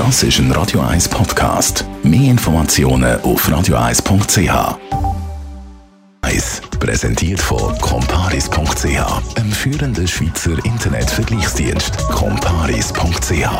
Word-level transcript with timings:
Das 0.00 0.22
ist 0.22 0.38
ein 0.38 0.50
Radio 0.52 0.80
1 0.80 1.10
Podcast. 1.10 1.84
Mehr 2.02 2.30
Informationen 2.30 3.20
auf 3.20 3.46
radio1.ch. 3.46 4.78
1. 6.22 6.62
Präsentiert 6.80 7.38
von 7.38 7.76
comparis.ch, 7.80 9.36
einem 9.36 9.52
führenden 9.52 10.08
Schweizer 10.08 10.56
Internetvergleichsdienst. 10.64 11.98
comparis.ch 12.08 13.50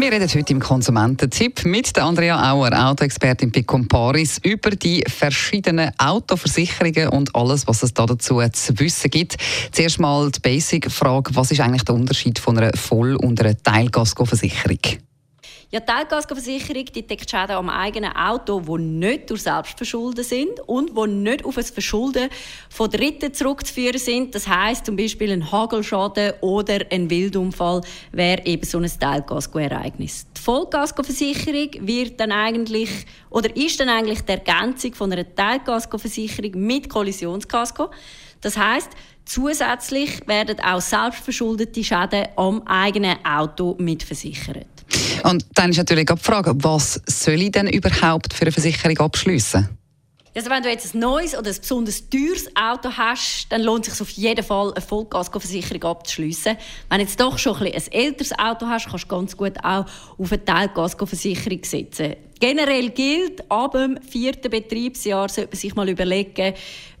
wir 0.00 0.12
reden 0.12 0.28
heute 0.32 0.52
im 0.52 0.60
Konsumententipp 0.60 1.64
mit 1.64 1.98
Andrea 1.98 2.52
Auer, 2.52 2.70
Autoexpertin 2.72 3.50
bei 3.50 3.62
Comparis, 3.62 4.38
über 4.44 4.70
die 4.70 5.02
verschiedenen 5.08 5.90
Autoversicherungen 5.98 7.08
und 7.08 7.34
alles, 7.34 7.66
was 7.66 7.82
es 7.82 7.94
da 7.94 8.06
dazu 8.06 8.40
zu 8.52 8.78
wissen 8.78 9.10
gibt. 9.10 9.36
Zuerst 9.72 9.98
mal 9.98 10.30
die 10.30 10.38
Basic-Frage, 10.38 11.34
was 11.34 11.50
ist 11.50 11.60
eigentlich 11.60 11.82
der 11.82 11.96
Unterschied 11.96 12.38
von 12.38 12.56
einer 12.56 12.76
Voll- 12.76 13.16
und 13.16 13.40
einer 13.40 13.60
Teilgaskoversicherung? 13.60 14.78
Ja, 15.70 15.80
die 15.80 15.86
Teilkaskoversicherung 15.86 16.86
die 16.86 17.06
deckt 17.06 17.28
Schäden 17.28 17.56
am 17.56 17.68
eigenen 17.68 18.16
Auto, 18.16 18.58
die 18.58 18.82
nicht 18.82 19.28
durch 19.28 19.42
Selbstverschulden 19.42 20.24
sind 20.24 20.60
und 20.66 20.96
die 20.96 21.10
nicht 21.10 21.44
auf 21.44 21.58
ein 21.58 21.64
Verschulden 21.64 22.30
von 22.70 22.88
Dritten 22.88 23.34
zurückzuführen 23.34 23.98
sind. 23.98 24.34
Das 24.34 24.48
heißt 24.48 24.86
zum 24.86 24.96
Beispiel 24.96 25.30
ein 25.30 25.52
Hagelschaden 25.52 26.32
oder 26.40 26.86
ein 26.90 27.10
Wildunfall 27.10 27.82
wäre 28.12 28.46
eben 28.46 28.64
so 28.64 28.78
ein 28.78 28.90
Teilkaskoereignis. 28.98 30.26
Die 30.38 30.40
Vollkaskoversicherung 30.40 31.86
wird 31.86 32.18
dann 32.18 32.32
eigentlich 32.32 33.04
oder 33.28 33.54
ist 33.54 33.78
dann 33.78 33.90
eigentlich 33.90 34.22
die 34.22 34.32
Ergänzung 34.32 34.94
von 34.94 35.12
einer 35.12 35.34
Teilkaskoversicherung 35.34 36.52
mit 36.54 36.88
Kollisionskasko. 36.88 37.90
Das 38.40 38.56
heißt, 38.56 38.88
zusätzlich 39.26 40.26
werden 40.26 40.60
auch 40.60 40.80
selbstverschuldete 40.80 41.84
Schäden 41.84 42.28
am 42.36 42.62
eigenen 42.62 43.22
Auto 43.22 43.76
mitversichert. 43.78 44.77
Und 45.24 45.44
dann 45.54 45.70
ist 45.70 45.78
natürlich 45.78 46.10
auch 46.10 46.18
die 46.18 46.24
Frage, 46.24 46.52
was 46.56 47.00
soll 47.06 47.42
ich 47.42 47.52
denn 47.52 47.68
überhaupt 47.68 48.32
für 48.32 48.42
eine 48.42 48.52
Versicherung 48.52 48.98
abschließen? 48.98 49.68
Also 50.34 50.50
wenn 50.50 50.62
du 50.62 50.68
jetzt 50.68 50.94
ein 50.94 51.00
neues 51.00 51.36
oder 51.36 51.50
ein 51.50 51.56
besonders 51.60 52.08
teures 52.08 52.46
Auto 52.54 52.90
hast, 52.96 53.48
dann 53.50 53.62
lohnt 53.62 53.88
es 53.88 53.94
sich 53.94 54.02
auf 54.02 54.10
jeden 54.10 54.44
Fall, 54.44 54.72
eine 54.72 54.80
Vollkaskoversicherung 54.80 55.82
abzuschließen. 55.82 56.56
Wenn 56.88 56.98
du 56.98 57.04
jetzt 57.04 57.18
doch 57.18 57.38
schon 57.38 57.56
ein, 57.56 57.72
ein 57.72 57.92
älteres 57.92 58.38
Auto 58.38 58.66
hast, 58.66 58.88
kannst 58.88 59.04
du 59.04 59.08
ganz 59.08 59.36
gut 59.36 59.54
auch 59.64 59.84
auf 60.16 60.32
eine 60.32 60.44
Teilkaskoversicherung 60.44 61.64
setzen. 61.64 62.14
Generell 62.38 62.90
gilt, 62.90 63.50
ab 63.50 63.72
dem 63.72 63.98
vierten 64.00 64.48
Betriebsjahr 64.48 65.28
sollte 65.28 65.50
man 65.50 65.58
sich 65.58 65.74
mal 65.74 65.88
überlegen, 65.88 66.54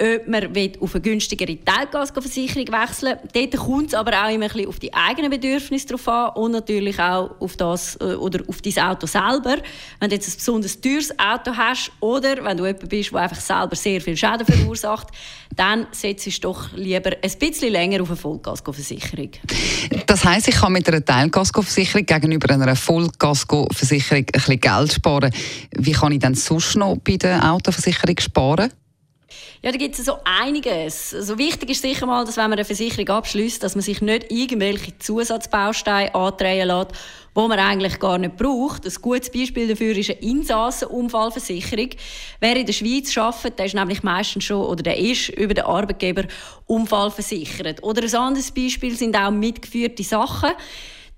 ob 0.00 0.28
man 0.28 0.50
auf 0.80 0.94
eine 0.94 1.02
günstigere 1.02 1.58
Teilgasversicherung 1.62 2.68
wechseln 2.68 3.18
will. 3.32 3.46
Dort 3.46 3.64
kommt 3.64 3.88
es 3.88 3.94
aber 3.94 4.12
auch 4.12 4.30
immer 4.32 4.46
ein 4.46 4.50
bisschen 4.50 4.68
auf 4.68 4.78
die 4.78 4.92
eigenen 4.94 5.30
Bedürfnisse 5.30 5.88
drauf 5.88 6.08
an 6.08 6.30
und 6.36 6.52
natürlich 6.52 6.98
auch 6.98 7.38
auf, 7.38 7.56
das, 7.56 7.96
äh, 8.00 8.14
oder 8.14 8.42
auf 8.48 8.62
dein 8.62 8.78
Auto 8.78 9.06
selber. 9.06 9.56
Wenn 9.98 10.08
du 10.08 10.16
jetzt 10.16 10.28
ein 10.28 10.36
besonders 10.36 10.80
teures 10.80 11.10
Auto 11.18 11.54
hast 11.54 11.92
oder 12.00 12.42
wenn 12.42 12.56
du 12.56 12.66
jemand 12.66 12.88
bist, 12.88 13.12
der 13.12 13.20
einfach 13.20 13.40
selber 13.40 13.76
sehr 13.76 14.00
viel 14.00 14.16
Schäden 14.16 14.46
verursacht, 14.46 15.08
dann 15.54 15.86
setzt 15.92 16.26
du 16.26 16.40
doch 16.40 16.72
lieber 16.74 17.10
ein 17.22 17.38
bisschen 17.38 17.72
länger 17.72 18.02
auf 18.02 18.08
eine 18.08 18.16
Vollgasversicherung. 18.16 19.30
Das 20.06 20.24
heisst, 20.24 20.48
ich 20.48 20.56
kann 20.56 20.72
mit 20.72 20.88
einer 20.88 21.04
Teilgasversicherung 21.04 22.06
gegenüber 22.06 22.54
einer 22.54 22.74
Vollgasversicherung 22.74 24.24
ein 24.24 24.24
bisschen 24.32 24.60
Geld 24.60 24.92
sparen. 24.92 25.30
Wie 25.76 25.92
kann 25.92 26.12
ich 26.12 26.20
dann 26.20 26.34
sonst 26.34 26.76
noch 26.76 26.96
bei 26.96 27.16
der 27.16 27.52
Autoversicherung 27.52 28.18
sparen? 28.18 28.70
Ja, 29.62 29.70
da 29.72 29.76
gibt 29.76 29.98
es 29.98 30.06
so 30.06 30.14
einiges. 30.24 31.14
Also 31.14 31.36
wichtig 31.36 31.68
ist 31.68 31.82
sicher 31.82 32.06
mal, 32.06 32.24
dass 32.24 32.38
wenn 32.38 32.44
man 32.44 32.54
eine 32.54 32.64
Versicherung 32.64 33.10
abschließt, 33.10 33.62
dass 33.62 33.74
man 33.74 33.82
sich 33.82 34.00
nicht 34.00 34.32
irgendwelche 34.32 34.98
Zusatzbausteine 34.98 36.14
andrehen 36.14 36.66
lässt, 36.66 36.92
wo 37.34 37.46
man 37.46 37.58
eigentlich 37.58 37.98
gar 37.98 38.16
nicht 38.16 38.38
braucht. 38.38 38.86
Ein 38.86 38.94
gutes 39.02 39.30
Beispiel 39.30 39.68
dafür 39.68 39.94
ist 39.94 40.08
eine 40.08 40.20
Insassenunfallversicherung. 40.20 41.90
Wer 42.40 42.56
in 42.56 42.64
der 42.64 42.72
Schweiz 42.72 43.14
arbeitet, 43.18 43.58
der 43.58 43.66
ist 43.66 43.74
nämlich 43.74 44.02
meistens 44.02 44.44
schon 44.44 44.64
oder 44.64 44.82
der 44.82 44.96
ist 44.96 45.28
über 45.28 45.52
den 45.52 45.66
Arbeitgeber 45.66 46.24
unfallversichert. 46.64 47.82
Oder 47.82 48.02
ein 48.02 48.14
anderes 48.14 48.52
Beispiel 48.52 48.96
sind 48.96 49.14
auch 49.14 49.30
mitgeführte 49.30 50.02
Sachen. 50.02 50.52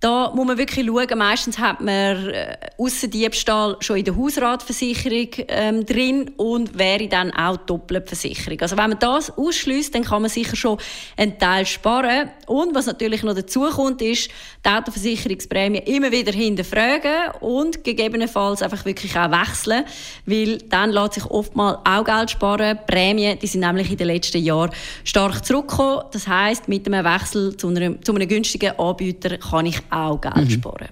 Da 0.02 0.32
muss 0.34 0.46
man 0.48 0.58
wirklich 0.58 0.84
schauen. 0.84 1.16
Meistens 1.16 1.60
hat 1.60 1.80
man 1.80 2.28
äh, 2.30 2.56
Aussendiebstahl 2.76 3.76
schon 3.78 3.98
in 3.98 4.04
der 4.04 4.16
Hausratversicherung 4.16 5.28
ähm, 5.46 5.86
drin 5.86 6.32
und 6.38 6.76
wäre 6.76 7.06
dann 7.06 7.30
auch 7.30 7.56
Doppelversicherung. 7.56 8.60
Also 8.62 8.76
wenn 8.76 8.90
man 8.90 8.98
das 8.98 9.30
ausschließt, 9.38 9.94
dann 9.94 10.02
kann 10.02 10.22
man 10.22 10.28
sicher 10.28 10.56
schon 10.56 10.78
einen 11.16 11.38
Teil 11.38 11.66
sparen. 11.66 12.30
Und 12.48 12.74
was 12.74 12.86
natürlich 12.86 13.22
noch 13.22 13.36
dazu 13.36 13.60
kommt, 13.70 14.02
ist, 14.02 14.28
die 14.66 14.68
Autoversicherungsprämie 14.68 15.78
immer 15.78 16.10
wieder 16.10 16.32
hinterfragen 16.32 17.30
und 17.38 17.84
gegebenenfalls 17.84 18.60
einfach 18.60 18.84
wirklich 18.84 19.16
auch 19.16 19.30
wechseln, 19.30 19.84
weil 20.26 20.58
dann 20.58 20.90
lässt 20.90 21.12
sich 21.12 21.26
oftmals 21.26 21.78
auch 21.84 22.04
Geld 22.04 22.28
sparen. 22.32 22.76
Prämien, 22.88 23.38
die 23.38 23.46
sind 23.46 23.60
nämlich 23.60 23.88
in 23.88 23.98
den 23.98 24.08
letzten 24.08 24.42
Jahren 24.42 24.72
stark 25.04 25.44
zurückgekommen. 25.44 26.06
Das 26.10 26.26
heißt, 26.26 26.66
mit 26.66 26.88
einem 26.88 27.04
Wechsel 27.04 27.56
zu 27.56 27.68
einem, 27.68 28.04
zu 28.04 28.12
einem 28.12 28.26
günstigen 28.26 28.76
Anbieter 28.80 29.38
kann 29.38 29.66
ich 29.66 29.78
auch 29.92 30.20
Geld 30.20 30.36
mhm. 30.36 30.50
sparen. 30.50 30.88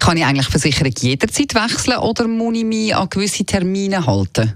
Kann 0.00 0.16
ich 0.16 0.24
eigentlich 0.24 0.48
Versicherung 0.48 0.92
jederzeit 0.98 1.54
wechseln 1.54 1.98
oder 1.98 2.28
muss 2.28 2.56
ich 2.56 2.64
mich 2.64 2.94
an 2.94 3.08
gewisse 3.08 3.44
Termine 3.44 4.06
halten? 4.06 4.54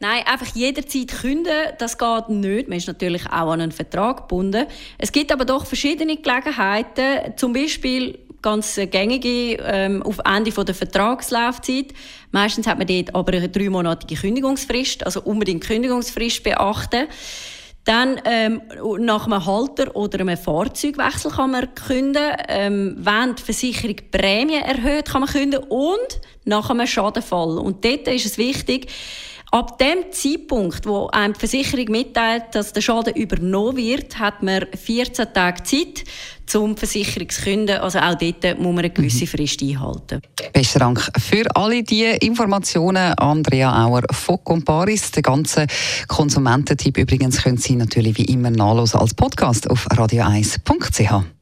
Nein, 0.00 0.24
einfach 0.26 0.52
jederzeit 0.56 1.08
künden, 1.20 1.52
das 1.78 1.96
geht 1.96 2.28
nicht. 2.28 2.68
Man 2.68 2.78
ist 2.78 2.88
natürlich 2.88 3.24
auch 3.26 3.52
an 3.52 3.60
einen 3.60 3.70
Vertrag 3.70 4.22
gebunden. 4.28 4.66
Es 4.98 5.12
gibt 5.12 5.30
aber 5.30 5.44
doch 5.44 5.64
verschiedene 5.64 6.16
Gelegenheiten, 6.16 7.36
zum 7.36 7.52
Beispiel 7.52 8.18
ganz 8.42 8.80
gängige 8.90 9.58
ähm, 9.62 10.02
auf 10.02 10.18
Ende 10.24 10.50
von 10.50 10.66
der 10.66 10.74
Vertragslaufzeit. 10.74 11.94
Meistens 12.32 12.66
hat 12.66 12.78
man 12.78 12.88
dort 12.88 13.14
aber 13.14 13.32
eine 13.32 13.48
dreimonatige 13.48 14.20
Kündigungsfrist, 14.20 15.06
also 15.06 15.22
unbedingt 15.22 15.64
Kündigungsfrist 15.64 16.42
beachten. 16.42 17.06
Dann 17.84 18.20
ähm, 18.24 18.62
nach 19.00 19.26
einem 19.26 19.44
Halter 19.44 19.96
oder 19.96 20.20
einem 20.20 20.36
Fahrzeugwechsel 20.36 21.32
kann 21.32 21.50
man 21.50 21.74
künden. 21.74 22.32
Ähm, 22.48 22.96
wenn 22.98 23.34
die 23.34 23.42
Versicherung 23.42 23.96
die 23.96 24.18
Prämie 24.18 24.60
erhöht, 24.60 25.06
kann 25.06 25.22
man 25.22 25.30
künden. 25.30 25.64
Und 25.64 26.20
nach 26.44 26.70
einem 26.70 26.86
Schadenfall. 26.86 27.58
Und 27.58 27.84
dort 27.84 28.06
ist 28.06 28.26
es 28.26 28.38
wichtig, 28.38 28.86
Ab 29.54 29.76
dem 29.76 30.10
Zeitpunkt, 30.12 30.86
wo 30.86 31.08
einem 31.08 31.34
die 31.34 31.40
Versicherung 31.40 31.84
mitteilt, 31.90 32.44
dass 32.52 32.72
der 32.72 32.80
Schaden 32.80 33.14
übernommen 33.14 33.76
wird, 33.76 34.18
hat 34.18 34.42
man 34.42 34.64
14 34.74 35.26
Tage 35.34 35.62
Zeit 35.62 36.04
zum 36.46 36.74
Versicherungskünden. 36.74 37.76
Also 37.76 37.98
auch 37.98 38.14
dort 38.14 38.58
muss 38.58 38.74
man 38.74 38.78
eine 38.78 38.88
gewisse 38.88 39.24
mhm. 39.24 39.28
Frist 39.28 39.62
einhalten. 39.62 40.22
Besten 40.54 40.78
Dank 40.78 41.06
für 41.18 41.44
alle 41.54 41.82
diese 41.82 42.12
Informationen. 42.22 43.12
Andrea 43.18 43.84
Auer 43.84 44.04
von 44.10 44.42
Comparis. 44.42 45.10
Den 45.10 45.22
ganzen 45.22 45.66
Konsumententipp 46.08 46.96
übrigens 46.96 47.42
können 47.42 47.58
Sie 47.58 47.76
natürlich 47.76 48.16
wie 48.16 48.24
immer 48.24 48.50
nachlesen 48.50 49.00
als 49.00 49.12
Podcast 49.12 49.68
auf 49.68 49.86
radio1.ch. 49.90 51.41